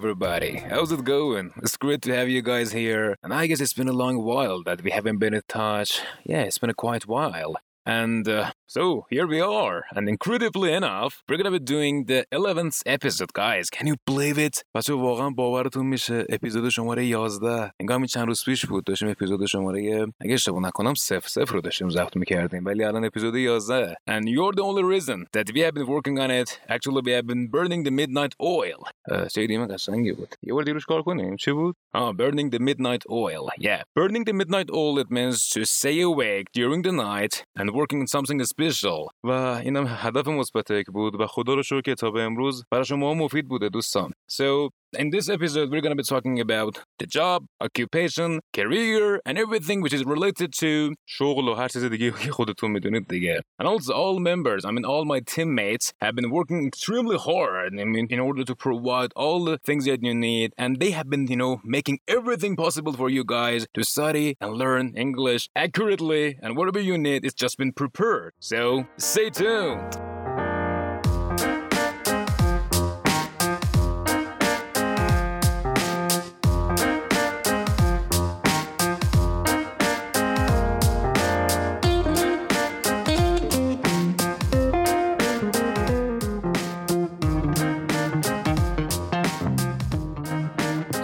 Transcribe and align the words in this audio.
Everybody, 0.00 0.56
how's 0.56 0.92
it 0.92 1.04
going? 1.04 1.52
It's 1.62 1.76
great 1.76 2.00
to 2.02 2.14
have 2.14 2.26
you 2.26 2.40
guys 2.40 2.72
here. 2.72 3.18
And 3.22 3.34
I 3.34 3.46
guess 3.46 3.60
it's 3.60 3.74
been 3.74 3.86
a 3.86 3.92
long 3.92 4.24
while 4.24 4.62
that 4.62 4.82
we 4.82 4.92
haven't 4.92 5.18
been 5.18 5.34
in 5.34 5.42
touch. 5.46 6.00
Yeah, 6.24 6.40
it's 6.40 6.56
been 6.56 6.70
a 6.70 6.74
quite 6.74 7.06
while. 7.06 7.56
And 7.89 8.27
uh, 8.27 8.51
so 8.65 9.05
here 9.11 9.27
we 9.27 9.39
are. 9.41 9.83
And 9.95 10.09
incredibly 10.09 10.73
enough, 10.73 11.21
we're 11.29 11.37
gonna 11.37 11.51
be 11.51 11.59
doing 11.59 12.05
the 12.05 12.25
11th 12.33 12.81
episode, 12.87 13.31
guys. 13.33 13.69
Can 13.69 13.85
you 13.85 13.95
believe 14.07 14.39
it? 14.39 14.63
بچه 14.75 14.93
واقعا 14.93 15.29
باورتون 15.29 15.85
میشه 15.85 16.25
اپیزود 16.29 16.69
شماره 16.69 17.05
11 17.05 17.71
انگار 17.79 18.05
چند 18.05 18.27
روز 18.27 18.43
پیش 18.45 18.65
بود 18.65 18.83
داشتیم 18.83 19.09
اپیزود 19.09 19.45
شماره 19.45 20.07
اگه 20.21 20.33
اشتباه 20.33 20.61
نکنم 20.61 20.93
صفر 20.93 21.27
صفر 21.27 21.53
رو 21.53 21.61
داشتیم 21.61 21.89
ضبط 21.89 22.15
میکردیم 22.17 22.65
ولی 22.65 22.83
الان 22.83 23.05
اپیزود 23.05 23.35
11 23.35 23.95
and 24.09 24.23
you're 24.23 24.55
the 24.55 24.63
only 24.63 24.83
reason 24.83 25.25
that 25.37 25.53
we 25.53 25.59
have 25.59 25.73
been 25.73 25.87
working 25.87 26.19
on 26.19 26.31
it 26.31 26.59
actually 26.69 27.01
we 27.05 27.11
have 27.11 27.27
been 27.27 27.47
burning 27.47 27.83
the 27.83 27.91
midnight 27.91 28.33
oil 28.41 28.89
چه 29.33 29.41
ایده 29.41 29.65
قشنگی 29.65 30.11
بود 30.11 30.35
یه 30.43 30.53
بار 30.53 30.63
دیروش 30.63 30.85
کار 30.85 31.01
کنیم 31.01 31.35
چی 31.35 31.51
بود 31.51 31.75
ah 31.97 32.11
burning 32.13 32.49
the 32.55 32.59
midnight 32.59 33.03
oil 33.09 33.49
yeah 33.61 33.81
burning 33.99 34.23
the 34.29 34.33
midnight 34.33 34.69
oil 34.73 34.99
it 35.03 35.09
means 35.11 35.49
to 35.49 35.59
stay 35.65 36.01
awake 36.01 36.47
during 36.53 36.81
the 36.87 36.91
night 36.91 37.43
and 37.59 37.75
working 37.80 38.00
on 38.02 38.06
something 38.06 38.44
special. 38.44 39.08
و 39.24 39.30
اینم 39.30 39.84
هدف 39.88 40.28
مثبت 40.28 40.72
بود 40.92 41.20
و 41.20 41.26
خدا 41.26 41.54
رو 41.54 41.62
شکر 41.62 41.80
که 41.80 41.94
تا 41.94 42.10
به 42.10 42.22
امروز 42.22 42.64
برای 42.70 42.84
شما 42.84 43.14
مفید 43.14 43.48
بوده 43.48 43.68
دوستان. 43.68 44.12
So 44.32 44.70
in 44.97 45.09
this 45.09 45.29
episode, 45.29 45.71
we're 45.71 45.81
going 45.81 45.91
to 45.91 46.01
be 46.03 46.03
talking 46.03 46.39
about 46.39 46.79
the 46.99 47.05
job, 47.05 47.45
occupation, 47.59 48.39
career, 48.53 49.21
and 49.25 49.37
everything 49.37 49.81
which 49.81 49.93
is 49.93 50.05
related 50.05 50.53
to 50.53 50.93
شغل 51.05 51.47
و 51.47 51.53
هر 51.53 51.67
چیز 51.67 51.83
دیگه 51.83 52.11
که 52.11 52.31
خودتون 52.31 52.71
میدونید 52.71 53.07
دیگه. 53.07 53.41
And 53.61 53.67
also 53.67 53.93
all 53.93 54.19
members, 54.19 54.65
I 54.65 54.71
mean 54.71 54.85
all 54.85 55.05
my 55.05 55.19
teammates 55.19 55.93
have 56.01 56.15
been 56.15 56.29
working 56.31 56.67
extremely 56.67 57.17
hard 57.17 57.73
I 57.79 57.83
mean, 57.83 58.07
in 58.09 58.19
order 58.19 58.43
to 58.43 58.55
provide 58.55 59.11
all 59.15 59.43
the 59.43 59.57
things 59.67 59.85
that 59.85 60.03
you 60.03 60.13
need. 60.13 60.53
And 60.57 60.79
they 60.79 60.91
have 60.91 61.09
been, 61.09 61.27
you 61.27 61.37
know, 61.37 61.61
making 61.63 61.99
everything 62.07 62.55
possible 62.55 62.93
for 62.93 63.09
you 63.09 63.23
guys 63.23 63.67
to 63.73 63.83
study 63.83 64.35
and 64.41 64.53
learn 64.53 64.93
English 64.95 65.49
accurately. 65.55 66.37
And 66.41 66.55
whatever 66.57 66.79
you 66.79 66.97
need, 66.97 67.25
it's 67.25 67.33
just 67.33 67.57
been 67.57 67.73
prepared. 67.73 68.33
So 68.39 68.85
stay 68.97 69.29
tuned. 69.29 70.08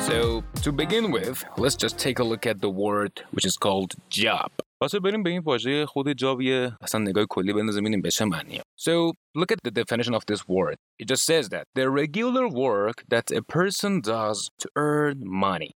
So, 0.05 0.43
to 0.63 0.71
begin 0.71 1.11
with, 1.11 1.43
let's 1.57 1.75
just 1.75 1.97
take 1.97 2.19
a 2.19 2.23
look 2.23 2.45
at 2.45 2.61
the 2.61 2.69
word 2.69 3.13
which 3.33 3.45
is 3.45 3.57
called 3.57 3.95
job. 4.09 4.51
بچه 4.81 4.99
بریم 4.99 5.23
به 5.23 5.29
این 5.29 5.41
واژه 5.41 5.85
خود 5.85 6.13
جاب 6.13 6.41
یه 6.41 6.77
اصلا 6.81 7.01
نگاه 7.01 7.25
کلی 7.25 7.53
بندازیم 7.53 7.83
ببینیم 7.83 8.01
به 8.01 8.11
چه 8.11 8.25
معنیه. 8.25 8.61
So, 8.79 9.13
look 9.40 9.50
at 9.52 9.60
the 9.66 9.74
definition 9.80 10.14
of 10.14 10.24
this 10.30 10.42
word. 10.56 10.76
It 11.02 11.06
just 11.12 11.24
says 11.30 11.44
that 11.54 11.64
the 11.78 11.86
regular 12.02 12.46
work 12.66 12.96
that 13.12 13.26
a 13.40 13.42
person 13.58 13.92
does 14.00 14.38
to 14.62 14.66
earn 14.76 15.16
money. 15.46 15.72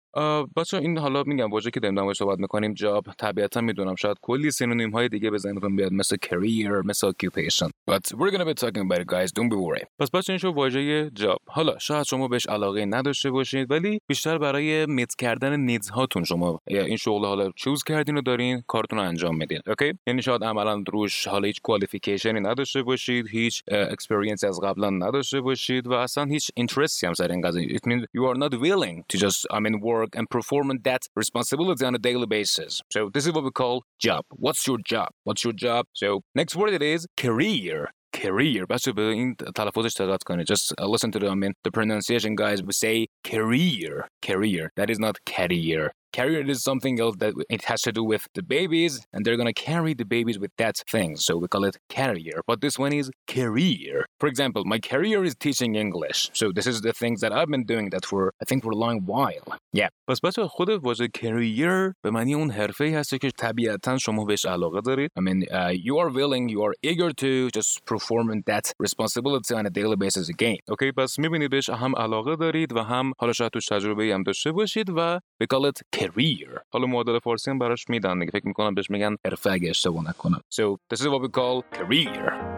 بچه 0.55 0.77
این 0.77 0.97
حالا 0.97 1.23
میگم 1.23 1.51
واژه 1.51 1.71
که 1.71 1.79
داریم 1.79 2.07
در 2.07 2.13
صحبت 2.13 2.39
می‌کنیم 2.39 2.73
جاب 2.73 3.05
طبیعتا 3.17 3.61
می‌دونم 3.61 3.95
شاید 3.95 4.17
کلی 4.21 4.51
سینونیم 4.51 4.91
های 4.91 5.09
دیگه 5.09 5.29
به 5.29 5.37
ذهنتون 5.37 5.75
بیاد 5.75 5.93
مثل 5.93 6.15
career 6.25 6.85
مثل 6.85 7.11
occupation. 7.11 7.69
But 7.91 8.03
we're 8.17 8.31
gonna 8.31 8.45
be 8.45 8.53
talking 8.53 8.83
about 8.87 9.01
it 9.01 9.07
guys. 9.07 9.31
Don't 9.31 9.49
be 9.49 9.59
worried. 9.67 9.87
پس 9.99 10.11
بچه 10.11 10.33
این 10.33 10.37
شو 10.37 10.49
واژه 10.49 11.09
جاب 11.09 11.37
حالا 11.47 11.77
شاید 11.79 12.03
شما 12.03 12.27
بهش 12.27 12.47
علاقه 12.47 12.85
نداشته 12.85 13.31
باشید 13.31 13.71
ولی 13.71 13.99
بیشتر 14.07 14.37
برای 14.37 14.85
میت 14.85 15.15
کردن 15.15 15.59
نیدز 15.59 15.89
هاتون 15.89 16.23
شما 16.23 16.59
این 16.67 16.97
شغل 16.97 17.25
حالا 17.25 17.51
چوز 17.55 17.83
کردین 17.83 18.17
و 18.17 18.21
دارین 18.21 18.63
کارتون 18.67 18.99
رو 18.99 19.05
انجام 19.05 19.37
میدین. 19.37 19.59
اوکی 19.67 19.93
یعنی 20.07 20.21
شاید 20.21 20.43
عملا 20.43 20.83
روش 20.91 21.27
حالا 21.27 21.47
هیچ 21.47 21.61
کوالیفیکیشنی 21.63 22.39
نداشته 22.39 22.83
باشید 22.83 23.27
هیچ 23.27 23.50
اکسپریانس 23.68 24.44
از 24.44 24.60
قبلا 24.60 24.90
نداشته 24.90 25.40
باشید 25.40 25.86
و 25.86 25.92
اصلا 25.92 26.24
هیچ 26.24 26.50
اینترستی 26.54 27.06
هم 27.06 27.14
سر 27.14 27.32
این 27.32 27.40
قضیه 27.40 27.76
it 27.76 27.86
means 27.86 28.02
you 28.16 28.24
are 28.24 28.38
not 28.38 28.60
willing 28.60 29.04
to 29.12 29.18
just 29.18 29.46
I 29.50 29.60
mean 29.60 29.80
work 29.80 30.10
and 30.18 30.26
perform 30.36 30.66
that 30.84 31.02
responsibility 31.22 31.84
on 31.88 31.94
a 31.94 32.02
daily 32.08 32.26
basis 32.26 32.72
so 32.94 33.00
this 33.14 33.24
is 33.26 33.32
what 33.36 33.44
we 33.48 33.52
call 33.62 33.76
job 34.06 34.22
what's 34.44 34.62
your 34.68 34.80
job 34.92 35.10
what's 35.26 35.42
your 35.46 35.56
job 35.66 35.82
so 36.02 36.08
next 36.40 36.54
word 36.60 36.72
it 36.78 36.84
is 36.94 37.00
career 37.24 37.78
career 38.16 38.66
بچه 38.70 38.92
به 38.92 39.02
این 39.02 39.34
تلفظش 39.54 40.00
دقت 40.00 40.22
کنید 40.22 40.46
just 40.52 40.72
uh, 40.80 40.86
listen 40.86 41.10
to 41.10 41.18
the 41.18 41.26
I 41.26 41.34
mean 41.34 41.52
the 41.64 41.70
pronunciation 41.70 42.34
guys 42.34 42.62
we 42.62 42.72
say 42.72 43.06
career 43.32 43.94
career 44.28 44.64
that 44.78 44.90
is 44.90 44.98
not 44.98 45.14
career 45.36 45.90
Carrier 46.12 46.42
is 46.48 46.62
something 46.64 46.98
else 46.98 47.16
that 47.18 47.34
it 47.50 47.62
has 47.70 47.82
to 47.82 47.92
do 47.92 48.02
with 48.02 48.26
the 48.34 48.42
babies, 48.42 49.06
and 49.12 49.20
they're 49.22 49.36
gonna 49.36 49.52
carry 49.52 49.92
the 49.92 50.08
babies 50.16 50.38
with 50.38 50.52
that 50.56 50.76
thing. 50.88 51.10
So 51.16 51.36
we 51.36 51.46
call 51.46 51.64
it 51.64 51.76
carrier. 51.90 52.40
But 52.46 52.62
this 52.62 52.78
one 52.78 52.92
is 53.00 53.10
career. 53.28 54.06
For 54.20 54.28
example, 54.32 54.62
my 54.64 54.78
career 54.78 55.24
is 55.24 55.34
teaching 55.46 55.74
English. 55.74 56.30
So 56.32 56.52
this 56.52 56.66
is 56.66 56.80
the 56.80 56.94
things 57.02 57.20
that 57.20 57.32
I've 57.32 57.50
been 57.54 57.66
doing 57.66 57.90
that 57.90 58.04
for 58.06 58.32
I 58.42 58.44
think 58.48 58.62
for 58.64 58.70
a 58.70 58.80
long 58.84 58.96
while. 59.04 59.46
Yeah. 59.72 59.88
پس 60.08 60.20
بچه 60.20 60.46
خود 60.46 60.68
واژه 60.68 61.08
career 61.16 61.94
به 62.02 62.10
معنی 62.10 62.34
اون 62.34 62.50
حرفه 62.50 62.84
ای 62.84 62.94
هست 62.94 63.20
که 63.20 63.30
طبیعتا 63.30 63.98
شما 63.98 64.24
بهش 64.24 64.46
علاقه 64.46 64.80
دارید. 64.80 65.10
I 65.18 65.22
mean, 65.22 65.42
uh, 65.50 65.72
you 65.86 65.98
are 65.98 66.10
willing, 66.10 66.48
you 66.48 66.62
are 66.62 66.74
eager 66.82 67.10
to 67.12 67.50
just 67.58 67.84
perform 67.84 68.42
that 68.46 68.72
responsibility 68.80 69.54
on 69.54 69.66
a 69.66 69.70
daily 69.70 69.96
basis 69.96 70.28
again. 70.28 70.56
Okay, 70.70 70.92
پس 70.96 71.18
میبینید 71.18 71.50
بهش 71.50 71.70
هم 71.70 71.96
علاقه 71.96 72.36
دارید 72.36 72.72
و 72.72 72.78
هم 72.78 73.12
حالا 73.18 73.32
شاید 73.32 73.52
توش 73.52 73.66
تجربه 73.66 74.14
هم 74.14 74.22
داشته 74.22 74.52
باشید 74.52 74.90
و 74.96 75.18
we 75.42 75.46
call 75.54 75.70
it 75.70 75.99
career 76.00 76.60
حالا 76.72 76.86
معادل 76.86 77.18
فارسی 77.18 77.50
هم 77.50 77.58
براش 77.58 77.90
میدن 77.90 78.18
دیگه 78.18 78.30
فکر 78.30 78.46
میکنم 78.46 78.74
بهش 78.74 78.90
میگن 78.90 79.16
حرفه 79.24 79.50
اگه 79.50 79.70
اشتباه 79.70 80.08
نکنم 80.08 80.40
so 80.54 80.76
this 80.94 81.00
is 81.00 81.06
what 81.06 81.22
we 81.22 81.28
call 81.28 81.78
career 81.78 82.49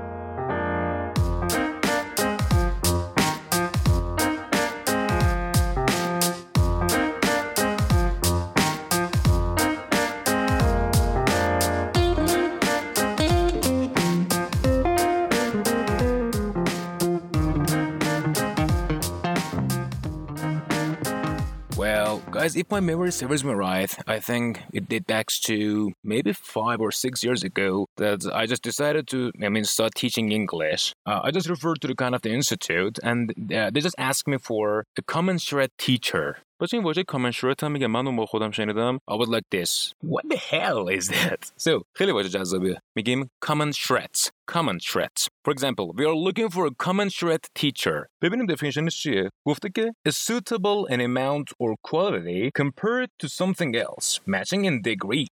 guys, 22.43 22.57
if 22.57 22.69
my 22.69 22.81
memory 22.81 23.09
serves 23.09 23.41
me 23.41 23.53
right, 23.53 23.95
I 24.05 24.19
think 24.19 24.59
it 24.73 24.89
date 24.89 25.07
back 25.07 25.27
to 25.45 25.93
maybe 26.03 26.33
five 26.33 26.81
or 26.81 26.91
six 26.91 27.23
years 27.23 27.41
ago 27.41 27.87
that 27.95 28.29
I 28.33 28.47
just 28.47 28.63
decided 28.63 29.07
to, 29.11 29.31
I 29.41 29.47
mean, 29.47 29.63
start 29.63 29.95
teaching 29.95 30.33
English. 30.33 30.93
Uh, 31.05 31.21
I 31.23 31.31
just 31.31 31.47
referred 31.47 31.79
to 31.81 31.87
the 31.87 31.95
kind 31.95 32.13
of 32.13 32.21
the 32.21 32.33
institute, 32.33 32.99
and 33.01 33.31
uh, 33.31 33.69
they 33.71 33.79
just 33.79 33.95
asked 33.97 34.27
me 34.27 34.37
for 34.37 34.85
a 34.97 35.01
commensurate 35.03 35.71
teacher. 35.77 36.39
باشه 36.62 36.76
این 36.76 36.84
واژه 36.84 37.04
commensurate 37.12 37.62
هم 37.62 37.72
میگه 37.72 37.86
من 37.86 38.06
اون 38.06 38.16
با 38.16 38.26
خودم 38.26 38.50
شنیدم 38.50 38.98
I 39.10 39.14
would 39.14 39.28
like 39.28 39.58
this 39.58 39.92
What 40.04 40.28
the 40.34 40.38
hell 40.50 40.88
is 40.98 41.08
that? 41.08 41.52
So 41.58 41.82
خیلی 41.94 42.12
واژه 42.12 42.28
جذابیه 42.28 42.82
میگیم 42.96 43.30
commensurate 43.46 44.30
commensurate 44.52 45.28
For 45.44 45.52
example, 45.52 45.86
we 45.94 46.04
are 46.04 46.16
looking 46.26 46.48
for 46.50 46.66
a 46.66 46.74
commensurate 46.86 47.46
teacher 47.60 48.06
ببینیم 48.22 48.46
definitionش 48.46 49.02
چیه 49.02 49.30
گفته 49.46 49.70
که 49.74 49.94
a 50.08 50.12
suitable 50.12 50.94
in 50.94 51.00
amount 51.00 51.52
or 51.58 51.74
quality 51.90 52.50
compared 52.62 53.08
to 53.22 53.28
something 53.28 53.76
else 53.76 54.20
matching 54.26 54.64
in 54.64 54.82
degree 54.82 55.26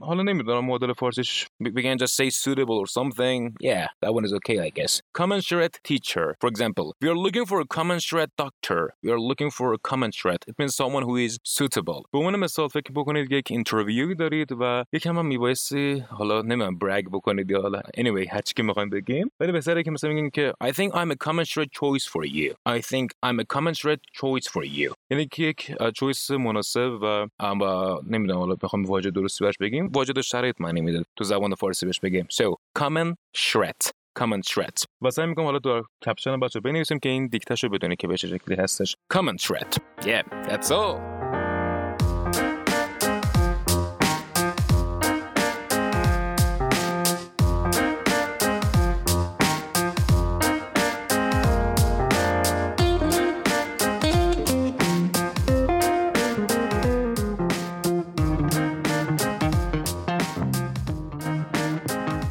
حالا 0.00 0.22
نمیدونم 0.22 0.64
معادل 0.64 0.92
فارسیش 0.92 1.46
we 1.64 1.82
can 1.82 1.98
just 1.98 2.14
say 2.16 2.30
suitable 2.30 2.78
or 2.82 2.86
something 2.86 3.54
yeah 3.60 3.86
that 4.02 4.12
one 4.14 4.24
is 4.24 4.32
okay 4.38 4.58
I 4.58 4.70
guess 4.78 4.92
commensurate 5.20 5.76
teacher 5.90 6.26
for 6.40 6.48
example 6.52 6.86
we 7.02 7.08
are 7.12 7.20
looking 7.26 7.46
for 7.50 7.58
a 7.60 7.66
commensurate 7.78 8.32
doctor 8.44 8.80
we 9.04 9.10
are 9.14 9.22
looking 9.30 9.50
for 9.58 9.66
a 9.72 9.78
commensurate 9.90 10.42
it 10.50 10.54
means 10.58 10.74
someone 10.82 11.04
who 11.08 11.16
is 11.26 11.32
suitable 11.44 12.00
به 12.12 12.18
عنوان 12.18 12.36
مثال 12.36 12.68
فکر 12.68 12.92
بکنید 12.94 13.32
یک 13.32 13.46
اینترویوی 13.50 14.14
دارید 14.14 14.48
و 14.60 14.84
یکم 14.92 15.18
هم 15.18 15.26
میبایستی 15.26 16.04
حالا 16.10 16.42
نمیدونم 16.42 16.78
برگ 16.78 17.08
بکنید 17.08 17.50
یا 17.50 17.60
حالا 17.62 17.80
anyway 17.80 18.26
هر 18.32 18.40
چی 18.40 18.54
که 18.56 18.62
میخوایم 18.62 18.90
بگیم 18.90 19.30
ولی 19.40 19.52
بهتره 19.52 19.82
که 19.82 19.90
مثلا 19.90 20.10
میگین 20.10 20.30
که 20.30 20.52
I 20.64 20.72
think 20.72 20.92
I'm 20.92 21.10
a 21.10 21.16
commensurate 21.26 21.72
choice 21.80 22.06
for 22.14 22.24
you 22.24 22.50
I 22.76 22.80
think 22.80 23.06
I'm 23.26 23.38
a 23.40 23.44
commensurate 23.56 24.02
choice 24.20 24.48
for 24.54 24.64
you 24.64 24.94
یعنی 25.10 25.26
که 25.26 25.42
یک 25.42 25.72
چویس 25.94 26.30
مناسب 26.30 26.98
و 27.02 27.26
نمیدونم 28.06 28.38
حالا 28.38 28.54
بخوام 28.54 28.84
واژه 28.84 29.10
درستی 29.10 29.44
برش 29.47 29.57
بگیم 29.57 29.87
داشت 29.87 30.21
شرایط 30.21 30.61
معنی 30.61 30.81
میده. 30.81 31.03
تو 31.15 31.23
زبان 31.23 31.55
فارسی 31.55 31.85
بهش 31.85 31.99
بگیم. 31.99 32.27
So 32.31 32.55
common 32.79 33.15
shred. 33.37 33.91
Common 34.19 34.41
threat 34.53 34.85
و 35.01 35.11
سعی 35.11 35.25
می‌کنم 35.25 35.45
حالا 35.45 35.59
تو 35.59 35.83
کپشن 36.05 36.39
بچه 36.39 36.59
بنویسیم 36.59 36.99
که 36.99 37.09
این 37.09 37.27
دیکتش 37.27 37.63
رو 37.63 37.69
بدونی 37.69 37.95
که 37.95 38.07
به 38.07 38.17
چه 38.17 38.27
شکلی 38.27 38.55
هستش. 38.55 38.95
Common 39.13 39.37
threat 39.41 39.77
yeah 40.01 40.49
that's 40.49 40.71
all. 40.71 41.16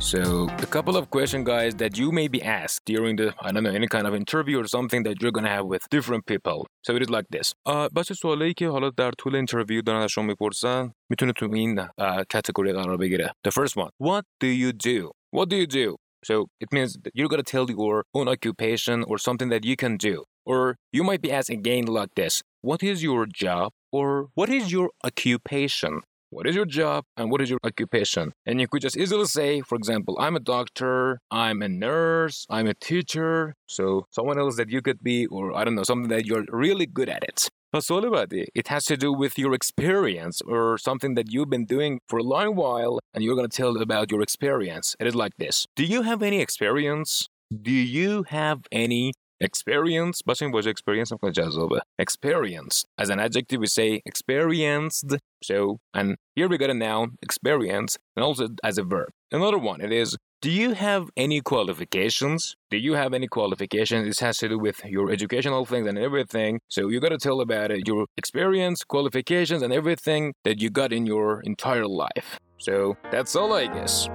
So, 0.05 0.49
a 0.57 0.65
couple 0.65 0.97
of 0.97 1.09
questions, 1.09 1.45
guys, 1.47 1.75
that 1.75 1.97
you 1.97 2.11
may 2.11 2.27
be 2.27 2.41
asked 2.41 2.81
during 2.85 3.15
the, 3.15 3.33
I 3.39 3.51
don't 3.51 3.63
know, 3.63 3.69
any 3.69 3.87
kind 3.87 4.07
of 4.07 4.13
interview 4.13 4.59
or 4.59 4.67
something 4.67 5.03
that 5.03 5.21
you're 5.21 5.31
gonna 5.31 5.55
have 5.57 5.65
with 5.65 5.83
different 5.89 6.25
people. 6.25 6.67
So 6.83 6.95
it 6.95 7.01
is 7.01 7.09
like 7.09 7.27
this. 7.29 7.53
Uh, 7.65 7.87
بچه 7.95 8.13
سوالایی 8.13 8.53
که 8.53 8.67
حالا 8.67 8.89
در 8.89 9.11
طول 9.11 9.35
اینترویو 9.35 9.81
دارن 9.81 10.01
از 10.01 10.11
شما 10.11 10.23
میپرسن 10.23 10.91
میتونه 11.09 11.31
تو 11.33 11.49
این 11.53 11.79
کاتگوری 12.29 12.73
قرار 12.73 12.97
بگیره. 12.97 13.31
The 13.47 13.51
first 13.51 13.75
one. 13.75 13.89
What 13.97 14.23
do 14.39 14.47
you 14.47 14.73
do? 14.73 15.11
What 15.35 15.49
do 15.49 15.55
you 15.55 15.67
do? 15.67 15.95
So 16.25 16.47
it 16.59 16.69
means 16.71 16.97
that 17.03 17.11
you're 17.15 17.29
gonna 17.29 17.43
tell 17.43 17.67
your 17.69 18.03
own 18.13 18.27
occupation 18.27 19.03
or 19.03 19.17
something 19.17 19.49
that 19.49 19.63
you 19.65 19.75
can 19.75 19.97
do. 19.97 20.23
Or 20.45 20.75
you 20.91 21.03
might 21.03 21.21
be 21.21 21.31
asked 21.31 21.49
again 21.49 21.85
like 21.85 22.13
this. 22.15 22.41
What 22.61 22.83
is 22.83 23.03
your 23.03 23.25
job? 23.43 23.71
Or 23.91 24.29
what 24.35 24.49
is 24.49 24.71
your 24.71 24.89
occupation? 25.03 26.01
What 26.30 26.46
is 26.46 26.56
your 26.56 26.64
job 26.64 27.04
and 27.16 27.30
what 27.30 27.40
is 27.40 27.48
your 27.48 27.60
occupation? 27.62 28.32
And 28.44 28.60
you 28.60 28.66
could 28.66 28.82
just 28.82 28.96
easily 28.96 29.26
say, 29.26 29.60
for 29.60 29.76
example, 29.76 30.16
I'm 30.18 30.34
a 30.34 30.40
doctor, 30.40 31.20
I'm 31.30 31.62
a 31.62 31.68
nurse, 31.68 32.46
I'm 32.50 32.66
a 32.66 32.74
teacher. 32.74 33.54
So 33.68 34.06
someone 34.10 34.38
else 34.38 34.56
that 34.56 34.68
you 34.68 34.82
could 34.82 35.02
be, 35.02 35.26
or 35.26 35.56
I 35.56 35.64
don't 35.64 35.76
know, 35.76 35.84
something 35.84 36.08
that 36.08 36.26
you're 36.26 36.44
really 36.50 36.86
good 36.86 37.08
at 37.08 37.22
it. 37.22 37.48
It 37.72 38.68
has 38.68 38.84
to 38.86 38.96
do 38.96 39.12
with 39.12 39.38
your 39.38 39.52
experience 39.52 40.40
or 40.42 40.78
something 40.78 41.14
that 41.14 41.30
you've 41.30 41.50
been 41.50 41.66
doing 41.66 42.00
for 42.08 42.18
a 42.18 42.22
long 42.22 42.56
while 42.56 42.98
and 43.14 43.22
you're 43.22 43.36
going 43.36 43.48
to 43.48 43.56
tell 43.56 43.80
about 43.80 44.10
your 44.10 44.22
experience. 44.22 44.96
It 44.98 45.06
is 45.06 45.14
like 45.14 45.32
this. 45.38 45.66
Do 45.76 45.84
you 45.84 46.02
have 46.02 46.22
any 46.22 46.40
experience? 46.40 47.28
Do 47.62 47.70
you 47.70 48.24
have 48.24 48.62
any 48.72 49.12
experience 49.43 50.21
باشه 50.25 50.45
واژه 50.45 50.73
experience 50.73 51.11
هم 51.11 51.29
جذابه 51.29 51.81
experience 52.01 52.85
as 53.01 53.09
an 53.09 53.19
adjective 53.19 53.59
we 53.59 53.67
say 53.67 54.01
experienced 54.05 55.17
so 55.43 55.77
and 55.93 56.15
here 56.35 56.47
we 56.47 56.57
got 56.57 56.69
a 56.69 56.73
noun 56.73 57.17
experience 57.21 57.97
and 58.15 58.23
also 58.23 58.47
as 58.63 58.77
a 58.77 58.83
verb 58.83 59.09
another 59.31 59.57
one 59.57 59.81
it 59.81 59.91
is 59.91 60.17
do 60.41 60.49
you 60.49 60.73
have 60.73 61.11
any 61.15 61.39
qualifications? 61.39 62.55
Do 62.71 62.77
you 62.77 62.93
have 62.93 63.13
any 63.13 63.27
qualifications? 63.27 64.07
This 64.07 64.19
has 64.21 64.39
to 64.39 64.49
do 64.49 64.57
with 64.57 64.83
your 64.85 65.11
educational 65.11 65.65
things 65.67 65.85
and 65.87 65.99
everything. 65.99 66.61
So 66.67 66.89
you 66.89 66.99
got 66.99 67.09
to 67.09 67.19
tell 67.19 67.41
about 67.41 67.69
it, 67.69 67.87
your 67.87 68.07
experience, 68.17 68.83
qualifications, 68.83 69.61
and 69.61 69.71
everything 69.71 70.33
that 70.43 70.59
you 70.59 70.71
got 70.71 70.91
in 70.91 71.05
your 71.05 71.41
entire 71.41 71.85
life. 71.85 72.39
So 72.57 72.97
that's 73.11 73.35
all, 73.35 73.53
I 73.53 73.67
guess. 73.67 74.09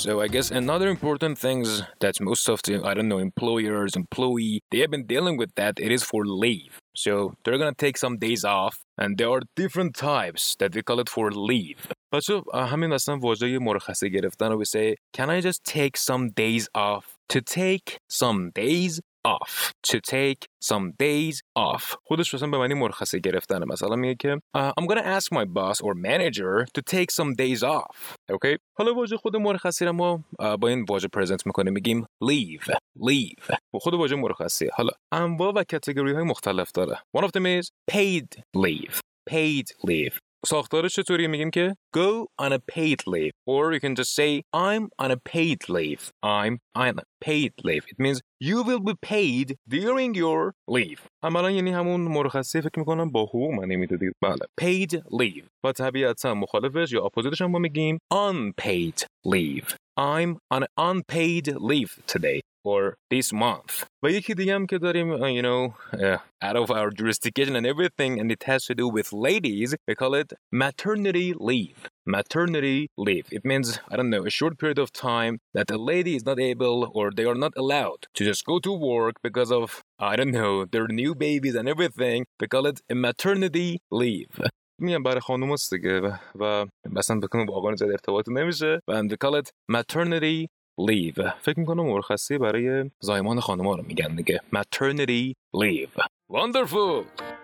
So 0.00 0.20
I 0.20 0.28
guess 0.28 0.50
another 0.50 0.88
important 0.88 1.38
things 1.38 1.82
that 2.00 2.20
most 2.20 2.48
of 2.48 2.60
the 2.62 2.82
I 2.84 2.92
don't 2.94 3.08
know 3.08 3.18
employers, 3.18 3.96
employee, 3.96 4.60
they 4.70 4.80
have 4.80 4.90
been 4.90 5.06
dealing 5.06 5.36
with 5.36 5.54
that. 5.56 5.74
It 5.78 5.90
is 5.90 6.02
for 6.02 6.26
leave. 6.26 6.80
So 6.94 7.34
they're 7.42 7.58
gonna 7.58 7.74
take 7.86 7.96
some 7.96 8.18
days 8.18 8.44
off, 8.44 8.76
and 8.98 9.16
there 9.18 9.30
are 9.30 9.42
different 9.54 9.94
types 9.94 10.56
that 10.58 10.74
we 10.74 10.82
call 10.82 11.00
it 11.00 11.08
for 11.08 11.30
leave. 11.30 11.78
بچه 12.12 12.42
همین 12.54 12.92
اصلا 12.92 13.18
واژه 13.18 13.58
مرخصه 13.58 14.08
گرفتن 14.08 14.52
رو 14.52 14.64
say 14.64 14.94
Can 15.16 15.28
I 15.30 15.40
just 15.40 15.64
take 15.64 15.96
some 15.96 16.30
days 16.30 16.68
off? 16.74 17.04
To 17.28 17.40
take 17.40 17.98
some 18.08 18.50
days 18.54 19.00
off. 19.27 19.71
To 19.87 19.97
take 19.99 20.47
some 20.65 20.91
days 21.01 21.41
off. 21.57 21.95
خودش 22.03 22.33
مثلا 22.33 22.49
به 22.49 22.57
معنی 22.57 22.73
مرخصه 22.73 23.19
گرفتن 23.19 23.63
مثلا 23.67 23.95
میگه 23.95 24.15
که 24.15 24.41
I'm 24.57 24.85
gonna 24.85 25.19
ask 25.19 25.37
my 25.37 25.45
boss 25.45 25.77
or 25.81 25.93
manager 25.93 26.65
to 26.77 26.81
take 26.95 27.11
some 27.11 27.35
days 27.35 27.63
off. 27.63 28.15
Okay? 28.31 28.57
حالا 28.77 28.93
واژه 28.93 29.17
خود 29.17 29.35
مرخصی 29.35 29.85
رو 29.85 29.93
ما 29.93 30.23
با 30.59 30.67
این 30.67 30.85
واژه 30.89 31.07
پرزنت 31.07 31.45
می‌کنیم. 31.45 31.73
میگیم 31.73 32.05
leave. 32.23 32.73
Leave. 32.99 33.55
و 33.73 33.79
خود 33.79 33.93
واژه 33.93 34.15
مرخصی. 34.15 34.69
حالا 34.73 34.91
انواع 35.11 35.53
و 35.53 35.63
کاتگوری 35.71 36.13
های 36.13 36.23
مختلف 36.23 36.71
داره. 36.71 36.95
One 37.17 37.23
of 37.23 37.29
them 37.29 37.61
is 37.61 37.69
paid 37.91 38.43
leave. 38.57 38.99
Paid 39.29 39.67
leave. 39.87 40.17
ساختارش 40.45 40.95
چطوری 40.95 41.27
میگیم 41.27 41.49
که 41.49 41.75
go 41.97 42.25
on 42.41 42.51
a 42.51 42.59
paid 42.75 42.99
leave 43.07 43.31
or 43.49 43.73
you 43.73 43.79
can 43.79 43.95
just 43.95 44.15
say 44.15 44.41
I'm 44.53 44.83
on 44.99 45.11
a 45.11 45.17
paid 45.33 45.69
leave 45.69 46.03
I'm 46.23 46.55
on 46.75 46.93
a 46.99 47.05
paid 47.25 47.53
leave 47.63 47.83
it 47.91 47.97
means 47.99 48.21
you 48.49 48.57
will 48.67 48.83
be 48.89 48.95
paid 49.11 49.47
during 49.69 50.15
your 50.15 50.53
leave 50.67 50.99
عملا 51.23 51.51
یعنی 51.51 51.71
همون 51.71 52.01
مرخصی 52.01 52.61
فکر 52.61 52.79
می‌کنم 52.79 53.11
با 53.11 53.23
حقوق 53.23 53.51
معنی 53.51 53.75
می‌دادید 53.75 54.13
بله 54.21 54.45
paid 54.61 54.91
leave 54.91 55.45
و 55.63 55.71
طبیعتا 55.71 56.33
مخالفش 56.33 56.91
یا 56.91 57.05
اپوزیتش 57.05 57.41
هم 57.41 57.51
با 57.51 57.59
میگیم 57.59 57.97
unpaid 58.13 59.05
leave 59.27 59.75
I'm 60.00 60.38
on 60.50 60.62
an 60.64 60.68
unpaid 60.76 61.54
leave 61.56 61.98
today 62.06 62.42
for 62.62 62.96
this 63.10 63.32
month. 63.32 63.84
و 64.02 64.10
یکی 64.10 64.34
دیگه 64.34 64.54
هم 64.54 64.66
که 64.66 64.78
داریم 64.78 65.16
uh, 65.16 65.20
you 65.20 65.42
know 65.42 65.74
uh, 65.92 66.18
out 66.42 66.56
of 66.56 66.70
our 66.70 66.90
jurisdiction 66.90 67.56
and 67.56 67.66
everything 67.66 68.20
and 68.20 68.30
it 68.36 68.42
has 68.50 68.64
to 68.64 68.74
do 68.74 68.86
with 68.96 69.08
ladies 69.12 69.74
we 69.88 69.94
call 69.94 70.14
it 70.22 70.32
maternity 70.52 71.28
leave 71.50 71.78
maternity 72.16 72.78
leave 73.06 73.26
it 73.36 73.44
means 73.50 73.66
i 73.90 73.94
don't 73.96 74.10
know 74.14 74.24
a 74.26 74.36
short 74.38 74.54
period 74.62 74.78
of 74.84 74.88
time 74.92 75.34
that 75.56 75.68
a 75.70 75.80
lady 75.92 76.14
is 76.18 76.24
not 76.30 76.38
able 76.52 76.78
or 76.98 77.06
they 77.10 77.26
are 77.30 77.40
not 77.44 77.54
allowed 77.62 78.00
to 78.16 78.22
just 78.30 78.42
go 78.50 78.56
to 78.66 78.72
work 78.94 79.14
because 79.28 79.50
of 79.60 79.66
i 80.10 80.14
don't 80.18 80.36
know 80.40 80.54
their 80.72 80.88
new 81.02 81.12
babies 81.28 81.56
and 81.58 81.68
everything 81.74 82.18
we 82.40 82.46
call 82.54 82.64
it 82.72 82.78
a 82.94 82.96
maternity 83.08 83.70
leave 84.02 84.34
میگم 84.81 85.03
برای 85.03 85.19
خانوم 85.21 85.53
هست 85.53 85.73
دیگه 85.73 86.01
و 86.39 86.65
مثلا 86.85 87.19
بکنم 87.19 87.45
با 87.45 87.53
آقایان 87.53 87.75
زیاد 87.75 87.91
ارتباط 87.91 88.29
نمیشه. 88.29 88.81
و 88.87 89.01
they 89.03 89.15
call 89.25 89.41
it 89.41 89.49
maternity 89.71 90.47
leave. 90.81 91.31
فکر 91.41 91.59
می‌کنم 91.59 91.85
مرخصی 91.85 92.37
برای 92.37 92.91
زایمان 92.99 93.39
خانوما 93.39 93.75
رو 93.75 93.83
میگن 93.87 94.15
دیگه. 94.15 94.41
Maternity 94.55 95.33
leave. 95.55 96.03
Wonderful! 96.33 97.40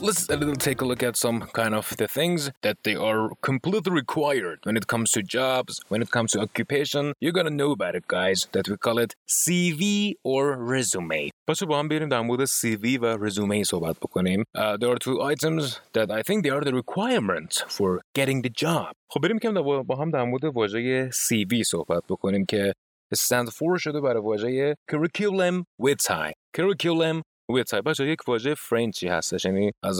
let's 0.00 0.28
a 0.28 0.36
little 0.36 0.56
take 0.56 0.80
a 0.80 0.84
look 0.84 1.02
at 1.02 1.16
some 1.16 1.40
kind 1.60 1.74
of 1.74 1.96
the 1.96 2.08
things 2.08 2.50
that 2.62 2.76
they 2.84 2.94
are 2.94 3.30
completely 3.42 3.92
required 3.92 4.58
when 4.64 4.76
it 4.76 4.86
comes 4.86 5.12
to 5.12 5.22
jobs, 5.22 5.80
when 5.88 6.02
it 6.02 6.10
comes 6.10 6.32
to 6.32 6.40
occupation. 6.40 7.12
You're 7.20 7.32
gonna 7.32 7.50
know 7.50 7.70
about 7.72 7.94
it, 7.94 8.06
guys, 8.06 8.48
that 8.52 8.68
we 8.68 8.76
call 8.76 8.98
it 8.98 9.14
CV 9.28 10.14
or 10.24 10.56
resume. 10.56 11.30
باشه 11.48 11.66
با 11.66 11.78
هم 11.78 11.88
بریم 11.88 12.08
در 12.08 12.20
مورد 12.20 12.48
CV 12.48 12.98
و 13.00 13.28
resume 13.28 13.62
صحبت 13.62 13.96
بکنیم. 13.96 14.44
Uh, 14.56 14.76
there 14.76 14.90
are 14.90 14.98
two 14.98 15.22
items 15.32 15.80
that 15.92 16.10
I 16.10 16.22
think 16.22 16.44
they 16.44 16.50
are 16.50 16.64
the 16.64 16.74
requirements 16.74 17.64
for 17.68 18.00
getting 18.14 18.42
the 18.42 18.50
job. 18.64 18.92
خب 19.10 19.20
بریم 19.22 19.38
که 19.38 19.50
با 19.86 19.96
هم 19.96 20.10
در 20.10 20.24
مورد 20.24 20.44
واژه 20.44 21.10
CV 21.10 21.62
صحبت 21.62 22.02
بکنیم 22.08 22.44
که 22.46 22.72
stand 23.14 23.48
for 23.48 23.78
شده 23.78 24.00
برای 24.00 24.22
واژه 24.22 24.74
curriculum 24.92 25.64
vitae. 25.82 26.32
curriculum 26.56 27.22
وبسایت 27.51 27.83
بچه 27.83 28.07
یک 28.07 28.19
واژه 28.27 28.55
فرنچی 28.55 29.07
هستش 29.07 29.45
یعنی 29.45 29.71
از 29.83 29.95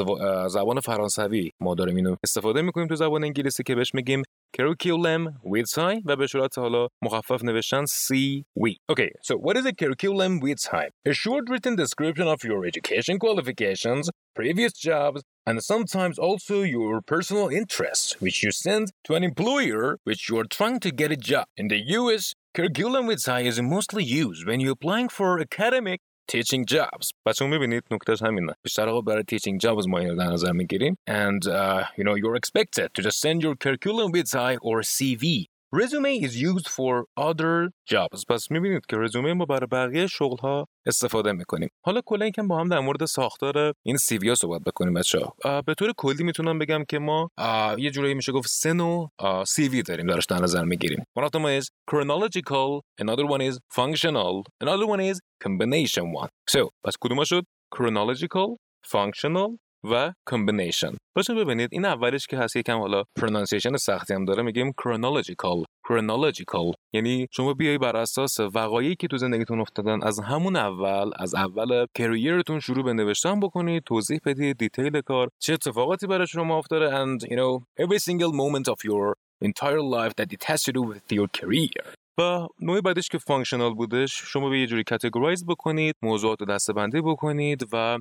زبان 0.48 0.80
فرانسوی 0.80 1.52
ما 1.60 1.76
داریم 1.76 1.96
اینو 1.96 2.16
استفاده 2.24 2.62
می‌کنیم 2.62 2.88
تو 2.88 2.96
زبان 2.96 3.24
انگلیسی 3.24 3.64
که 3.64 3.76
بهش 3.76 3.94
میگیم 3.94 4.24
curriculum 4.58 5.34
vitae 5.46 6.02
و 6.06 6.16
به 6.16 6.28
صورت 6.28 6.58
حالا 6.58 6.88
مخفف 7.02 7.44
نوشتن 7.44 7.86
CV. 7.86 8.76
Okay, 8.92 9.10
so 9.22 9.36
what 9.38 9.58
is 9.58 9.66
a 9.66 9.74
curriculum 9.74 10.40
vitae? 10.42 10.90
A 11.06 11.14
short 11.14 11.50
written 11.50 11.76
description 11.76 12.28
of 12.28 12.44
your 12.44 12.66
education 12.66 13.18
qualifications, 13.20 14.10
previous 14.36 14.74
jobs, 14.74 15.22
and 15.48 15.64
sometimes 15.64 16.20
also 16.20 16.62
your 16.62 17.02
personal 17.02 17.48
interests, 17.50 18.10
which 18.24 18.44
you 18.44 18.52
send 18.52 18.92
to 19.06 19.16
an 19.16 19.24
employer 19.24 19.98
which 20.04 20.30
you 20.30 20.38
are 20.40 20.50
trying 20.58 20.80
to 20.86 20.92
get 20.92 21.12
a 21.12 21.20
job. 21.32 21.46
In 21.58 21.68
the 21.74 21.82
US, 21.98 22.34
curriculum 22.56 23.08
vitae 23.08 23.48
is 23.52 23.62
mostly 23.62 24.04
used 24.04 24.46
when 24.48 24.60
you're 24.60 24.78
applying 24.80 25.10
for 25.18 25.40
academic 25.40 26.00
teaching 26.33 26.65
jobs 26.75 27.11
بچه 27.27 27.47
میبینید 27.47 27.83
نکتهش 27.91 28.23
همینه 28.23 28.53
بیشتر 28.63 28.89
آقا 28.89 29.01
برای 29.01 29.25
teaching 29.33 29.67
jobs 29.67 29.89
ما 29.89 29.99
اینو 29.99 30.17
در 30.17 30.27
نظر 30.27 30.53
میگیریم 30.53 30.99
and 31.11 31.43
uh, 31.47 31.85
you 31.99 32.05
know 32.05 32.15
you're 32.15 32.37
expected 32.37 32.89
to 32.95 33.03
just 33.03 33.21
send 33.21 33.43
your 33.43 33.55
curriculum 33.65 34.13
vitae 34.13 34.57
or 34.57 34.83
CV 34.83 35.47
resume 35.76 36.14
is 36.28 36.34
used 36.50 36.68
for 36.68 36.94
other 37.20 37.70
jobs. 37.92 38.26
پس 38.30 38.52
می‌بینید 38.52 38.86
که 38.86 38.98
رزومه 38.98 39.34
ما 39.34 39.46
برای 39.46 39.68
بقیه 39.72 40.08
شغل 40.08 40.38
ها 40.38 40.68
استفاده 40.86 41.32
می‌کنیم. 41.32 41.70
حالا 41.86 42.02
کلا 42.06 42.28
یکم 42.28 42.48
با 42.48 42.60
هم 42.60 42.70
در 42.70 42.80
مورد 42.80 43.06
ساختار 43.06 43.74
این 43.86 43.98
سی 43.98 44.18
وی 44.18 44.30
ها 44.30 44.36
صحبت 44.36 44.62
بکنیم 44.62 44.94
بچه 44.94 45.20
ها 45.20 45.62
به 45.62 45.74
طور 45.74 45.94
کلی 45.98 46.24
می‌تونم 46.24 46.60
بگم 46.60 46.84
که 46.90 47.00
ما 47.00 47.30
یه 47.78 47.92
جورایی 47.92 48.14
میشه 48.14 48.32
گفت 48.32 48.50
سه 48.50 48.74
نوع 48.74 49.12
سی 49.48 49.70
وی 49.70 49.84
داریم 49.84 50.08
دارش 50.08 50.26
در 50.26 50.38
نظر 50.38 50.64
می‌گیریم. 50.64 51.04
One 51.20 51.24
of 51.24 51.30
them 51.30 51.62
is 51.62 51.68
chronological 51.92 52.82
another 53.02 53.26
one 53.26 53.42
is 53.52 53.58
functional 53.76 54.44
another 54.64 54.88
one 54.88 55.14
is 55.14 55.20
combination 55.44 56.06
one. 56.24 56.30
So 56.52 56.70
پس 56.84 56.94
کدوم 57.02 57.24
شد؟ 57.24 57.46
Chronological 57.76 58.58
functional 58.88 59.50
و 59.84 60.14
کمبینیشن 60.30 60.92
باشه 61.16 61.34
ببینید 61.34 61.70
این 61.72 61.86
اولش 61.86 62.28
که 62.28 62.38
هست 62.38 62.56
یکم 62.56 62.80
حالا 62.80 63.04
پرونانسیشن 63.16 63.78
سختی 63.78 64.14
هم 64.14 64.26
داره 64.26 64.44
میگیم 64.44 64.74
chronological. 64.82 65.66
Chronological. 65.88 66.74
یعنی 66.94 67.28
شما 67.32 67.54
بیای 67.54 67.78
بر 67.78 67.98
اساس 67.98 68.40
وقایعی 68.40 68.96
که 68.96 69.08
تو 69.08 69.18
زندگیتون 69.18 69.60
افتادن 69.60 70.04
از 70.04 70.20
همون 70.20 70.56
اول 70.56 71.12
از 71.20 71.36
اول 71.36 71.86
کریرتون 71.96 72.60
شروع 72.60 72.84
به 72.84 72.94
نوشتن 72.94 73.40
بکنید 73.40 73.84
توضیح 73.84 74.20
بدید 74.26 74.58
دیتیل 74.58 75.02
کار 75.02 75.30
چه 75.40 75.54
اتفاقاتی 75.54 76.08
برای 76.08 76.28
شما 76.28 76.58
افتاده 76.58 76.90
and 76.90 77.22
you 77.22 77.36
know 77.36 77.84
every 77.86 78.00
single 78.00 78.34
moment 78.34 78.68
of 78.74 78.84
your 78.86 79.16
entire 79.42 79.82
life 79.82 80.14
that 80.18 80.32
it 80.34 80.44
has 80.44 80.64
to 80.64 80.72
do 80.72 80.82
with 80.82 81.12
your 81.12 81.28
career. 81.28 82.01
و 82.22 82.48
نوع 82.60 82.82
بعدش 82.82 83.08
که 83.08 83.18
فانکشنال 83.18 83.74
بودش 83.74 84.22
شما 84.26 84.50
به 84.50 84.60
یه 84.60 84.68
جوری 84.68 84.84
کاتگورایز 84.84 85.46
بکنید 85.46 85.96
موضوعات 86.02 86.40
رو 86.40 86.46
دسته 86.46 86.74
بکنید 86.74 87.68
و 87.74 88.00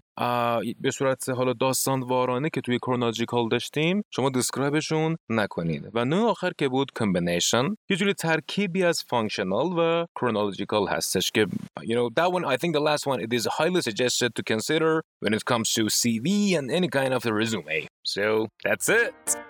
به 0.80 0.90
صورت 0.90 1.28
حالا 1.28 1.52
داستان 1.52 2.00
وارانه 2.00 2.50
که 2.50 2.60
توی 2.60 2.78
کرونولوژیکال 2.78 3.48
داشتیم 3.48 4.02
شما 4.10 4.30
دیسکرایبشون 4.30 5.16
نکنید. 5.28 5.90
و 5.94 6.04
نوع 6.04 6.30
آخر 6.30 6.52
که 6.58 6.68
بود 6.68 6.90
کمبینیشن 6.96 7.64
یه 7.90 7.96
جوری 7.96 8.14
ترکیبی 8.14 8.84
از 8.84 9.04
فانکشنال 9.08 9.66
و 9.78 10.06
کرونولوژیکال 10.16 10.88
هستش 10.88 11.30
که 11.30 11.46
you 11.80 11.94
know 11.94 12.10
that 12.20 12.32
one 12.32 12.44
I 12.44 12.56
think 12.56 12.74
the 12.74 12.80
last 12.80 13.06
one 13.06 13.20
it 13.20 13.32
is 13.32 13.46
highly 13.58 13.82
suggested 13.82 14.30
to 14.34 14.42
consider 14.42 15.02
when 15.22 15.34
it 15.34 15.44
comes 15.44 15.72
to 15.74 15.82
CV 16.00 16.26
and 16.58 16.70
any 16.70 16.88
kind 16.88 17.12
of 17.14 17.26
a 17.26 17.32
resume. 17.32 17.86
So 18.04 18.48
that's 18.64 18.88
it. 18.88 19.49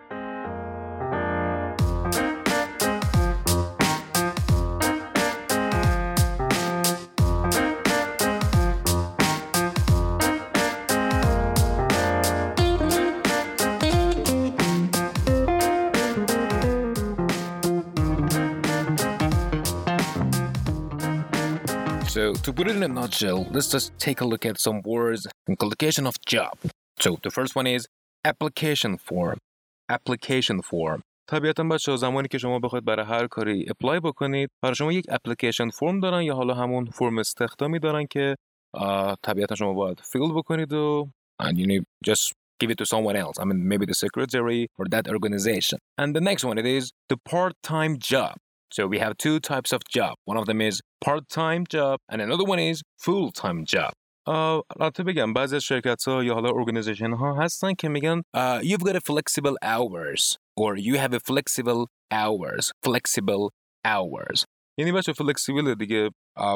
to 22.39 22.53
put 22.53 22.67
it 22.67 22.75
in 22.75 22.83
a 22.83 22.87
nutshell, 22.87 23.39
let's 23.51 23.69
just 23.75 23.87
take 23.99 24.21
a 24.21 24.25
look 24.25 24.45
at 24.45 24.59
some 24.59 24.81
words 24.83 25.21
and 25.47 25.59
collocation 25.59 26.07
of 26.07 26.15
job. 26.25 26.53
So, 26.99 27.09
the 27.21 27.31
first 27.37 27.55
one 27.55 27.67
is 27.67 27.87
application 28.23 28.97
form. 28.97 29.37
application 29.89 30.61
form. 30.61 31.01
طبیعتا 31.27 31.63
بچه 31.63 31.95
زمانی 31.95 32.27
که 32.27 32.37
شما 32.37 32.59
بخواید 32.59 32.85
برای 32.85 33.05
هر 33.05 33.27
کاری 33.27 33.65
اپلای 33.69 33.99
بکنید 33.99 34.49
برای 34.63 34.75
شما 34.75 34.91
یک 34.91 35.05
اپلیکیشن 35.09 35.69
فرم 35.69 35.99
دارن 35.99 36.21
یا 36.21 36.35
حالا 36.35 36.53
همون 36.53 36.85
فرم 36.85 37.17
استخدامی 37.17 37.79
دارن 37.79 38.05
که 38.05 38.35
طبیعتا 39.23 39.55
شما 39.55 39.73
باید 39.73 39.99
فیل 39.99 40.33
بکنید 40.35 40.73
و 40.73 41.09
and 41.43 41.57
you 41.57 41.67
need 41.67 41.83
just 42.09 42.33
give 42.59 42.69
it 42.71 42.77
to 42.77 42.85
someone 42.85 43.15
else. 43.15 43.37
I 43.41 43.45
mean, 43.45 43.67
maybe 43.67 43.85
the 43.85 43.99
secretary 44.05 44.61
or 44.77 44.85
that 44.93 45.07
organization. 45.07 45.79
And 45.97 46.15
the 46.15 46.21
next 46.21 46.43
one, 46.45 46.57
it 46.57 46.65
is 46.65 46.91
the 47.09 47.17
part-time 47.17 47.93
job. 48.11 48.35
So 48.71 48.87
we 48.87 48.99
have 48.99 49.13
two 49.17 49.39
types 49.39 49.71
of 49.71 49.81
job. 49.97 50.15
One 50.25 50.37
of 50.37 50.45
them 50.49 50.59
is 50.69 50.81
part-time 51.01 51.63
job 51.69 51.99
and 52.09 52.21
another 52.21 52.43
one 52.43 52.59
is 52.59 52.81
full-time 52.97 53.65
job. 53.65 53.93
البته 54.27 55.03
بگم 55.03 55.33
بعضی 55.33 55.55
از 55.55 55.63
شرکت 55.63 56.03
ها 56.07 56.23
یا 56.23 56.33
حالا 56.33 56.49
ارگانیزیشن 56.49 57.13
ها 57.13 57.43
هستن 57.43 57.73
که 57.73 57.89
میگن 57.89 58.21
uh, 58.37 58.61
you've 58.61 58.83
got 58.83 58.95
a 58.95 58.99
flexible 58.99 59.55
hours 59.63 60.37
or 60.59 60.75
you 60.75 60.95
have 60.97 61.13
a 61.13 61.19
flexible 61.19 61.85
hours 62.13 62.71
flexible 62.85 63.49
hours 63.87 64.45
یعنی 64.77 64.91
بچه 64.91 65.13
فلکسیبل 65.13 65.75
دیگه 65.75 66.09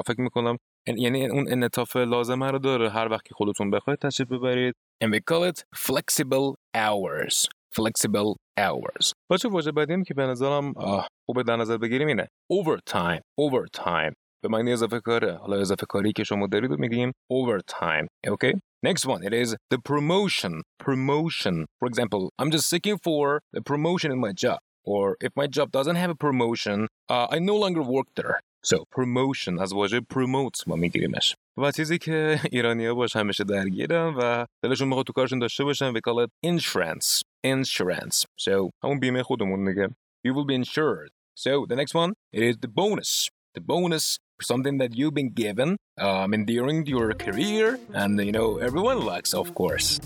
فکر 0.08 0.22
میکنم 0.22 0.58
یعنی 0.88 1.28
اون 1.28 1.51
انطاف 1.51 1.96
لازمه 1.96 2.51
رو 2.51 2.60
داره 2.60 2.89
هر 2.89 3.08
وقت 3.12 3.25
که 3.25 3.34
خودتون 3.36 3.72
بخواید 3.72 4.00
تشریف 4.00 4.28
ببرید 4.32 4.75
and 5.04 5.08
we 5.08 5.20
call 5.32 5.51
it 5.51 5.63
flexible 5.75 6.56
hours 6.78 7.53
Flexible 7.78 8.37
hours 8.61 9.12
بچه 9.31 9.49
واژه 9.49 9.73
بعدی 9.73 10.02
که 10.02 10.14
به 10.14 10.26
نظرم 10.26 10.73
خوبه 11.26 11.43
در 11.43 11.57
نظر 11.57 11.76
بگیریم 11.76 12.09
اینه 12.09 12.28
overtime 12.52 13.21
overtime 13.40 14.14
به 14.43 14.49
معنی 14.49 14.73
اضافه 14.73 15.00
کاره 15.00 15.37
حالا 15.37 15.61
اضافه 15.61 15.87
کاری 15.88 16.12
که 16.12 16.25
شما 16.25 16.47
دارید 16.47 16.71
رو 16.71 16.76
میگیم 16.81 17.12
overtime 17.33 18.07
okay 18.28 18.52
next 18.87 19.07
one 19.07 19.23
it 19.23 19.33
is 19.33 19.54
the 19.75 19.78
promotion 19.90 20.62
promotion 20.87 21.57
for 21.78 21.87
example 21.93 22.23
I'm 22.40 22.50
just 22.57 22.66
seeking 22.73 22.99
for 23.07 23.40
a 23.57 23.62
promotion 23.71 24.11
in 24.14 24.21
my 24.26 24.33
job 24.45 24.59
or 24.93 25.04
if 25.26 25.33
my 25.40 25.47
job 25.57 25.69
doesn't 25.78 25.99
have 26.02 26.11
a 26.16 26.19
promotion 26.26 26.78
uh, 27.14 27.26
I 27.35 27.38
no 27.50 27.57
longer 27.64 27.83
work 27.97 28.09
there 28.19 28.37
so 28.71 28.76
promotion 28.99 29.61
از 29.61 29.73
واژه 29.73 30.00
promote 30.00 30.66
ما 30.66 30.76
میگیریمش 30.76 31.35
و 31.59 31.73
چیزی 31.73 31.99
که 31.99 32.40
ایرانیا 32.52 32.95
باش 32.95 33.16
همیشه 33.16 33.45
درگیرن 33.45 34.14
و 34.19 34.47
دلشون 34.64 34.88
می‌خواد 34.88 35.07
تو 35.07 35.12
کارشون 35.12 35.38
داشته 35.38 35.64
باشن 35.64 35.93
we 35.93 36.00
call 36.09 36.26
it 36.26 36.50
insurance 36.50 37.23
insurance 37.44 38.25
so 38.38 38.70
همون 38.84 39.00
بیمه 39.00 39.24
خودمون 39.24 39.66
دیگه 39.66 39.88
you 40.28 40.34
will 40.34 40.46
be 40.46 40.56
insured 40.56 41.10
so 41.36 41.66
the 41.70 41.75
next 41.75 41.94
one 41.94 42.13
it 42.34 42.44
is 42.44 42.56
the 42.58 42.68
bonus 42.68 43.30
the 43.56 43.62
bonus 43.62 44.18
something 44.42 44.78
that 44.78 44.92
you've 44.98 45.13
been 45.13 45.32
given 45.46 45.78
um, 46.00 46.32
during 46.46 46.86
your 46.86 47.13
career 47.13 47.80
and 47.94 48.20
you 48.28 48.32
know 48.32 48.58
everyone 48.58 49.00
likes 49.06 49.34
of 49.34 49.54
course 49.54 50.00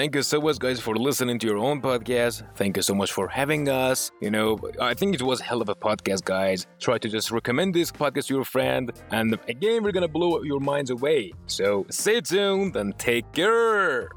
Thank 0.00 0.14
you 0.14 0.22
so 0.22 0.40
much, 0.40 0.58
guys, 0.58 0.80
for 0.80 0.96
listening 0.96 1.38
to 1.40 1.46
your 1.46 1.58
own 1.58 1.82
podcast. 1.82 2.42
Thank 2.56 2.78
you 2.78 2.82
so 2.82 2.94
much 2.94 3.12
for 3.12 3.28
having 3.28 3.68
us. 3.68 4.10
You 4.22 4.30
know, 4.30 4.58
I 4.80 4.94
think 4.94 5.14
it 5.14 5.20
was 5.20 5.42
hell 5.42 5.60
of 5.60 5.68
a 5.68 5.74
podcast, 5.74 6.24
guys. 6.24 6.66
Try 6.78 6.96
to 6.96 7.06
just 7.06 7.30
recommend 7.30 7.74
this 7.74 7.92
podcast 7.92 8.28
to 8.28 8.34
your 8.36 8.46
friend. 8.46 8.90
And 9.10 9.38
again, 9.46 9.82
we're 9.82 9.92
going 9.92 10.08
to 10.08 10.08
blow 10.08 10.42
your 10.42 10.58
minds 10.58 10.88
away. 10.88 11.34
So 11.48 11.84
stay 11.90 12.22
tuned 12.22 12.76
and 12.76 12.98
take 12.98 13.30
care. 13.32 14.08